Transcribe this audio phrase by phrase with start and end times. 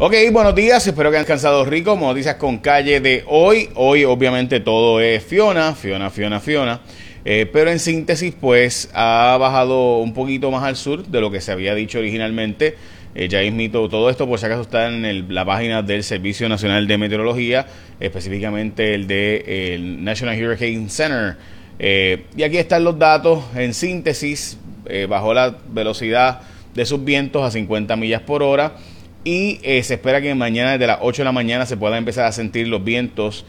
[0.00, 1.96] Ok, buenos días, espero que hayan descansado rico.
[1.96, 3.68] Noticias con calle de hoy.
[3.74, 6.80] Hoy obviamente todo es Fiona, Fiona, Fiona, Fiona.
[7.24, 11.40] Eh, pero en síntesis, pues ha bajado un poquito más al sur de lo que
[11.40, 12.76] se había dicho originalmente.
[13.16, 16.86] Eh, ya mismito todo esto, por si acaso está en la página del Servicio Nacional
[16.86, 17.66] de Meteorología,
[17.98, 21.34] específicamente el de el National Hurricane Center.
[21.80, 24.58] Eh, y aquí están los datos en síntesis.
[25.08, 26.42] bajó la velocidad
[26.72, 28.74] de sus vientos a 50 millas por hora
[29.28, 32.24] y eh, se espera que mañana desde las 8 de la mañana se puedan empezar
[32.24, 33.44] a sentir los vientos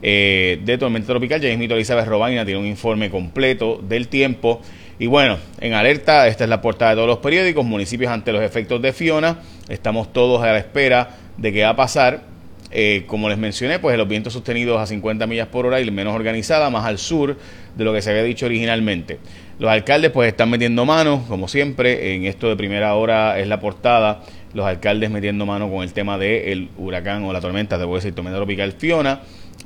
[0.00, 1.40] eh, de tormenta tropical.
[1.40, 4.60] Ya mismo Elizabeth Robaina tiene un informe completo del tiempo.
[5.00, 8.40] Y bueno, en alerta, esta es la portada de todos los periódicos, municipios ante los
[8.40, 9.40] efectos de Fiona.
[9.68, 12.22] Estamos todos a la espera de qué va a pasar.
[12.70, 16.14] Eh, como les mencioné, pues los vientos sostenidos a 50 millas por hora y menos
[16.14, 17.36] organizada, más al sur
[17.74, 19.18] de lo que se había dicho originalmente.
[19.58, 23.58] Los alcaldes pues están metiendo mano, como siempre, en esto de primera hora es la
[23.58, 24.22] portada
[24.56, 28.38] los alcaldes metiendo mano con el tema del huracán o la tormenta, debo decir, tormenta
[28.38, 29.20] tropical Fiona.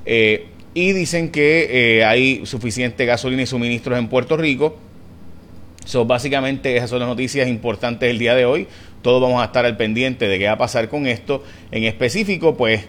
[0.05, 4.77] Eh, y dicen que eh, hay suficiente gasolina y suministros en Puerto Rico.
[5.85, 8.67] So, básicamente esas son las noticias importantes del día de hoy.
[9.01, 11.45] Todos vamos a estar al pendiente de qué va a pasar con esto.
[11.71, 12.85] En específico, pues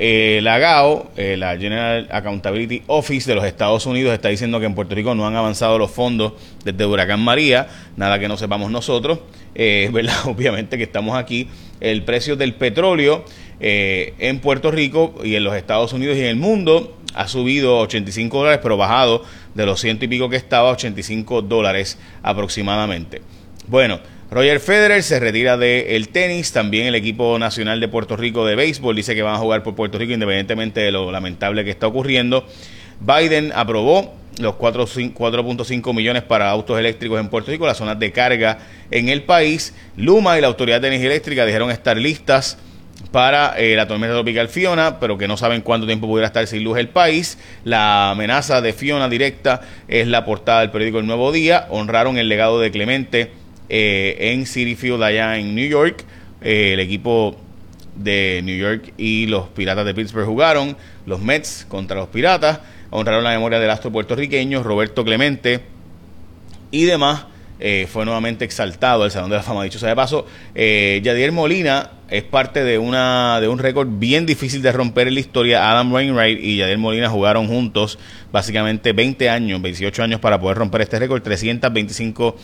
[0.00, 4.74] eh, la GAO, la General Accountability Office de los Estados Unidos, está diciendo que en
[4.74, 6.32] Puerto Rico no han avanzado los fondos
[6.64, 9.20] desde Huracán María, nada que no sepamos nosotros.
[9.54, 10.16] Eh, ¿verdad?
[10.26, 11.48] Obviamente que estamos aquí.
[11.80, 13.24] El precio del petróleo
[13.60, 17.78] eh, en Puerto Rico y en los Estados Unidos y en el mundo ha subido
[17.78, 19.22] 85 dólares, pero bajado
[19.54, 23.22] de los ciento y pico que estaba, 85 dólares aproximadamente.
[23.68, 28.56] Bueno, Roger Federer se retira del tenis, también el equipo nacional de Puerto Rico de
[28.56, 31.86] béisbol dice que van a jugar por Puerto Rico independientemente de lo lamentable que está
[31.86, 32.44] ocurriendo.
[33.00, 38.58] Biden aprobó los 4.5 millones para autos eléctricos en Puerto Rico, las zonas de carga
[38.90, 39.74] en el país.
[39.96, 42.58] Luma y la Autoridad de Energía Eléctrica dijeron estar listas
[43.10, 46.64] para eh, la tormenta tropical Fiona, pero que no saben cuánto tiempo pudiera estar sin
[46.64, 47.38] luz el país.
[47.64, 51.66] La amenaza de Fiona directa es la portada del periódico El Nuevo Día.
[51.70, 53.30] Honraron el legado de Clemente
[53.68, 56.04] eh, en City Field allá en New York.
[56.42, 57.36] Eh, el equipo
[57.94, 60.76] de New York y los Piratas de Pittsburgh jugaron.
[61.06, 62.60] Los Mets contra los Piratas
[62.94, 65.60] honraron la memoria del astro puertorriqueño Roberto Clemente
[66.70, 67.26] y demás.
[67.60, 69.64] Eh, fue nuevamente exaltado el Salón de la Fama.
[69.64, 74.26] Dicho sea de paso, eh, Yadier Molina es parte de una de un récord bien
[74.26, 75.70] difícil de romper en la historia.
[75.70, 77.98] Adam Wainwright y Yadier Molina jugaron juntos
[78.30, 82.36] básicamente 20 años, 28 años para poder romper este récord, 325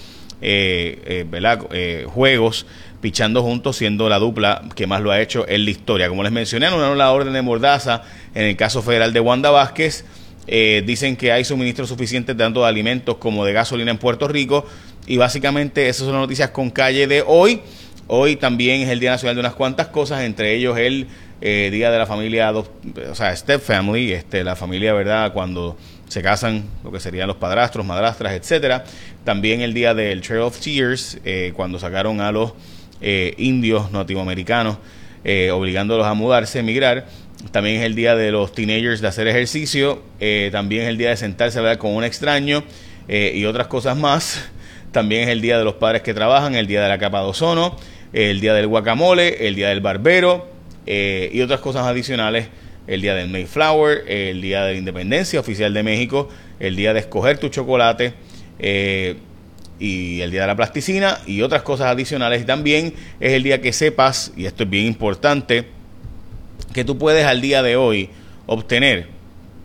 [0.43, 1.27] eh,
[1.73, 2.67] eh, juegos
[3.01, 6.09] pichando juntos, siendo la dupla que más lo ha hecho en la historia.
[6.09, 8.03] Como les mencioné, anularon la orden de Mordaza
[8.35, 10.05] en el caso federal de Wanda Vázquez.
[10.53, 14.67] Eh, dicen que hay suministros suficientes tanto de alimentos como de gasolina en Puerto Rico.
[15.07, 17.61] Y básicamente esas son las noticias con calle de hoy.
[18.09, 21.07] Hoy también es el Día Nacional de unas cuantas cosas, entre ellos el
[21.41, 25.33] eh, Día de la Familia, o sea, Step Family, este, la familia, ¿verdad?
[25.33, 25.79] Cuando
[26.09, 28.83] se casan, lo que serían los padrastros, madrastras, etcétera.
[29.23, 32.55] También el Día del Trail of Tears, eh, cuando sacaron a los
[33.39, 34.79] indios nativoamericanos,
[35.53, 37.07] obligándolos a mudarse, emigrar.
[37.53, 40.03] También es el día de los teenagers de hacer ejercicio.
[40.21, 42.63] Eh, también es el día de sentarse a hablar con un extraño
[43.09, 44.51] eh, y otras cosas más.
[44.93, 47.27] También es el día de los padres que trabajan, el día de la capa de
[47.27, 47.77] ozono,
[48.13, 50.49] el día del guacamole, el día del barbero
[50.87, 52.49] eh, y otras cosas adicionales.
[52.87, 57.01] El día del Mayflower, el día de la independencia oficial de México, el día de
[57.01, 58.15] escoger tu chocolate
[59.79, 62.45] y el día de la plasticina y otras cosas adicionales.
[62.47, 65.67] También es el día que sepas, y esto es bien importante,
[66.73, 68.11] que tú puedes al día de hoy
[68.47, 69.09] obtener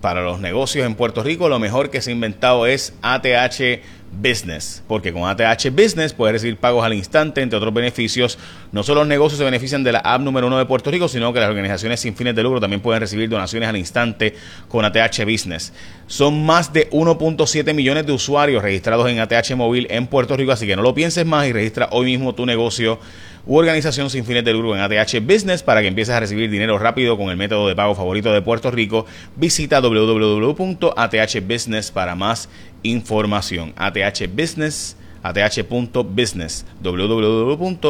[0.02, 3.82] para los negocios en Puerto Rico, lo mejor que se ha inventado es ATH
[4.16, 8.38] Business, porque con ATH Business puedes recibir pagos al instante, entre otros beneficios.
[8.72, 11.34] No solo los negocios se benefician de la app número uno de Puerto Rico, sino
[11.34, 14.36] que las organizaciones sin fines de lucro también pueden recibir donaciones al instante
[14.68, 15.74] con ATH Business.
[16.08, 20.68] Son más de 1.7 millones de usuarios registrados en ATH Móvil en Puerto Rico, así
[20.68, 23.00] que no lo pienses más y registra hoy mismo tu negocio
[23.48, 26.80] u organización sin fines de lucro en ATH Business para que empieces a recibir dinero
[26.80, 29.06] rápido con el método de pago favorito de Puerto Rico.
[29.36, 32.50] Visita www.athbusiness para más
[32.90, 33.74] información.
[33.76, 37.82] ATH Business, ath.business, www.ath.business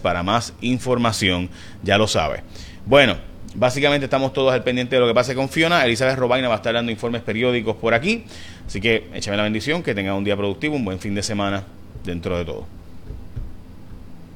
[0.00, 1.50] para más información.
[1.82, 2.42] Ya lo sabes.
[2.86, 3.16] Bueno,
[3.54, 5.84] básicamente estamos todos al pendiente de lo que pase con Fiona.
[5.84, 8.24] Elizabeth Robaina va a estar dando informes periódicos por aquí.
[8.66, 11.64] Así que échame la bendición, que tenga un día productivo, un buen fin de semana
[12.04, 12.83] dentro de todo.